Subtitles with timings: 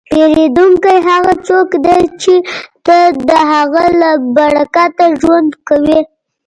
[0.11, 2.33] پیرودونکی هغه څوک دی چې
[2.85, 2.97] ته
[3.29, 5.99] د هغه له برکته ژوند کوې.